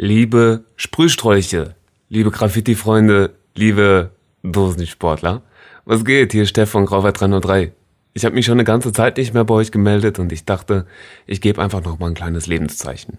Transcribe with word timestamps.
Liebe 0.00 0.62
Sprühsträuche, 0.76 1.74
liebe 2.08 2.30
Graffiti-Freunde, 2.30 3.34
liebe 3.56 4.12
Dosensportler, 4.44 5.42
was 5.86 6.04
geht? 6.04 6.30
Hier 6.30 6.44
ist 6.44 6.50
Stefan 6.50 6.86
Grauwert 6.86 7.20
303. 7.20 7.72
Ich 8.14 8.24
habe 8.24 8.36
mich 8.36 8.46
schon 8.46 8.54
eine 8.54 8.64
ganze 8.64 8.92
Zeit 8.92 9.16
nicht 9.16 9.34
mehr 9.34 9.42
bei 9.42 9.54
euch 9.54 9.72
gemeldet 9.72 10.20
und 10.20 10.30
ich 10.30 10.44
dachte, 10.44 10.86
ich 11.26 11.40
gebe 11.40 11.60
einfach 11.60 11.82
noch 11.82 11.98
mal 11.98 12.06
ein 12.06 12.14
kleines 12.14 12.46
Lebenszeichen. 12.46 13.18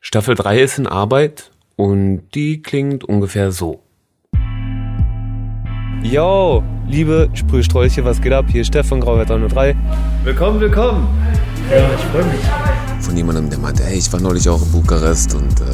Staffel 0.00 0.34
3 0.34 0.62
ist 0.62 0.78
in 0.78 0.86
Arbeit 0.86 1.50
und 1.76 2.22
die 2.34 2.62
klingt 2.62 3.04
ungefähr 3.04 3.52
so. 3.52 3.82
Yo, 6.02 6.64
liebe 6.88 7.28
Sprühsträuche, 7.34 8.02
was 8.02 8.22
geht 8.22 8.32
ab? 8.32 8.46
Hier 8.48 8.62
ist 8.62 8.68
Stefan 8.68 9.00
Grauwert 9.00 9.28
303. 9.28 9.76
Willkommen, 10.24 10.58
willkommen! 10.58 11.06
Ja, 11.70 11.86
ich 11.94 12.00
freue 12.06 12.24
mich. 12.24 12.91
Von 13.02 13.16
jemandem, 13.16 13.50
der 13.50 13.58
meinte, 13.58 13.82
hey, 13.84 13.98
ich 13.98 14.12
war 14.12 14.20
neulich 14.20 14.48
auch 14.48 14.62
in 14.62 14.70
Bukarest 14.70 15.34
und 15.34 15.60
äh, 15.60 15.64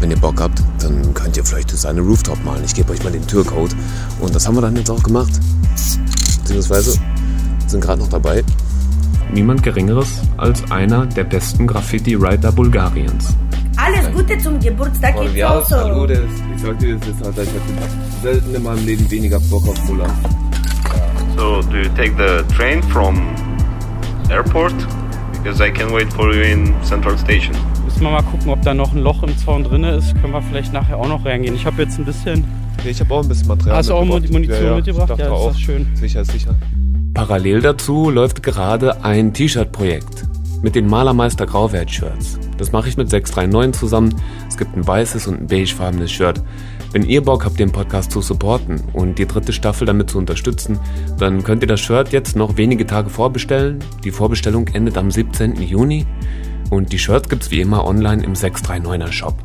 wenn 0.00 0.10
ihr 0.10 0.16
Bock 0.16 0.40
habt, 0.40 0.62
dann 0.78 1.12
könnt 1.14 1.36
ihr 1.36 1.44
vielleicht 1.44 1.70
seine 1.70 2.00
Rooftop 2.00 2.42
malen. 2.44 2.64
Ich 2.64 2.74
gebe 2.74 2.90
euch 2.92 3.02
mal 3.04 3.12
den 3.12 3.26
Türcode. 3.26 3.74
Und 4.20 4.34
das 4.34 4.46
haben 4.46 4.56
wir 4.56 4.62
dann 4.62 4.74
jetzt 4.76 4.90
auch 4.90 5.02
gemacht. 5.02 5.30
Beziehungsweise 6.38 6.98
sind 7.66 7.80
gerade 7.82 8.00
noch 8.00 8.08
dabei. 8.08 8.42
Niemand 9.32 9.62
Geringeres 9.62 10.08
als 10.38 10.68
einer 10.70 11.06
der 11.06 11.24
besten 11.24 11.66
Graffiti-Writer 11.66 12.50
Bulgariens. 12.50 13.36
Alles 13.76 14.10
Gute 14.12 14.36
zum 14.38 14.58
Geburtstag 14.58 15.14
Oh, 15.16 15.22
ja, 15.34 15.58
auch 15.58 15.66
so. 15.68 15.76
hallo, 15.76 16.06
das, 16.06 16.18
ich 16.56 16.62
sag 16.62 16.78
dir, 16.80 16.96
das 16.96 17.08
ist 17.08 17.24
halt, 17.24 17.34
ich 17.36 17.48
hatte 17.48 18.22
selten 18.22 18.54
in 18.54 18.62
meinem 18.62 18.84
Leben 18.84 19.08
weniger 19.10 19.38
Bock 19.40 19.68
auf 19.68 19.84
Muller. 19.88 20.10
So, 21.36 21.62
do 21.70 21.76
you 21.76 21.88
take 21.96 22.12
the 22.16 22.42
train 22.54 22.82
from 22.82 23.20
airport? 24.28 24.74
Because 25.42 25.66
I 25.66 25.70
can 25.70 25.90
wait 25.90 26.12
for 26.12 26.34
you 26.34 26.42
in 26.42 26.74
Central 26.82 27.16
Station. 27.16 27.56
Müssen 27.84 28.02
wir 28.02 28.10
mal 28.10 28.22
gucken, 28.22 28.50
ob 28.50 28.60
da 28.62 28.74
noch 28.74 28.92
ein 28.92 28.98
Loch 28.98 29.22
im 29.22 29.36
Zaun 29.38 29.64
drin 29.64 29.84
ist. 29.84 30.14
Können 30.20 30.34
wir 30.34 30.42
vielleicht 30.42 30.72
nachher 30.72 30.98
auch 30.98 31.08
noch 31.08 31.24
reingehen. 31.24 31.54
Ich 31.54 31.64
habe 31.64 31.82
jetzt 31.82 31.98
ein 31.98 32.04
bisschen. 32.04 32.44
Nee, 32.84 32.90
ich 32.90 33.00
habe 33.00 33.14
auch 33.14 33.22
ein 33.22 33.28
bisschen 33.28 33.48
Material 33.48 33.76
Hast 33.78 33.88
du 33.88 33.94
auch 33.94 34.04
mitgebracht. 34.04 34.32
Munition 34.32 34.62
ja, 34.62 34.68
ja, 34.68 34.76
mitgebracht? 34.76 35.08
Ja, 35.08 35.14
ist 35.16 35.30
auch. 35.30 35.48
das 35.48 35.60
schön. 35.60 35.86
Sicher, 35.94 36.24
sicher. 36.26 36.54
Parallel 37.14 37.62
dazu 37.62 38.10
läuft 38.10 38.42
gerade 38.42 39.02
ein 39.02 39.32
T-Shirt-Projekt 39.32 40.24
mit 40.62 40.74
den 40.74 40.86
Malermeister 40.86 41.46
Grauwert-Shirts. 41.46 42.38
Das 42.60 42.72
mache 42.72 42.90
ich 42.90 42.98
mit 42.98 43.08
639 43.08 43.80
zusammen. 43.80 44.14
Es 44.46 44.58
gibt 44.58 44.76
ein 44.76 44.86
weißes 44.86 45.26
und 45.28 45.40
ein 45.40 45.46
beigefarbenes 45.46 46.12
Shirt. 46.12 46.42
Wenn 46.92 47.04
ihr 47.04 47.22
Bock 47.22 47.46
habt, 47.46 47.58
den 47.58 47.72
Podcast 47.72 48.10
zu 48.10 48.20
supporten 48.20 48.82
und 48.92 49.18
die 49.18 49.26
dritte 49.26 49.54
Staffel 49.54 49.86
damit 49.86 50.10
zu 50.10 50.18
unterstützen, 50.18 50.78
dann 51.18 51.42
könnt 51.42 51.62
ihr 51.62 51.68
das 51.68 51.80
Shirt 51.80 52.12
jetzt 52.12 52.36
noch 52.36 52.58
wenige 52.58 52.86
Tage 52.86 53.08
vorbestellen. 53.08 53.78
Die 54.04 54.10
Vorbestellung 54.10 54.68
endet 54.74 54.98
am 54.98 55.10
17. 55.10 55.62
Juni 55.62 56.06
und 56.68 56.92
die 56.92 56.98
Shirts 56.98 57.30
gibt's 57.30 57.50
wie 57.50 57.62
immer 57.62 57.86
online 57.86 58.22
im 58.22 58.34
639er 58.34 59.10
Shop. 59.10 59.36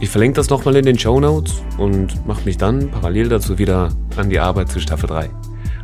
Ich 0.00 0.08
verlinke 0.08 0.36
das 0.36 0.48
nochmal 0.48 0.76
in 0.76 0.86
den 0.86 0.98
Show 0.98 1.20
Notes 1.20 1.62
und 1.76 2.26
mache 2.26 2.46
mich 2.46 2.56
dann 2.56 2.90
parallel 2.90 3.28
dazu 3.28 3.58
wieder 3.58 3.90
an 4.16 4.30
die 4.30 4.40
Arbeit 4.40 4.70
zu 4.70 4.80
Staffel 4.80 5.10
3. 5.10 5.28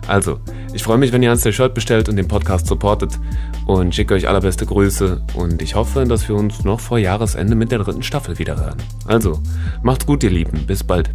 Also, 0.08 0.38
ich 0.72 0.82
freue 0.82 0.96
mich, 0.96 1.12
wenn 1.12 1.22
ihr 1.22 1.32
eins 1.32 1.42
der 1.42 1.52
Shirt 1.52 1.74
bestellt 1.74 2.08
und 2.08 2.16
den 2.16 2.28
Podcast 2.28 2.66
supportet 2.66 3.18
und 3.66 3.94
schicke 3.94 4.14
euch 4.14 4.28
allerbeste 4.28 4.64
Grüße 4.64 5.22
und 5.34 5.60
ich 5.60 5.74
hoffe, 5.74 6.04
dass 6.04 6.28
wir 6.28 6.36
uns 6.36 6.64
noch 6.64 6.80
vor 6.80 6.98
Jahresende 6.98 7.54
mit 7.54 7.72
der 7.72 7.80
dritten 7.80 8.02
Staffel 8.02 8.38
wieder 8.38 8.56
hören. 8.56 8.78
Also, 9.06 9.40
macht's 9.82 10.06
gut, 10.06 10.22
ihr 10.22 10.30
Lieben. 10.30 10.66
Bis 10.66 10.82
bald. 10.82 11.10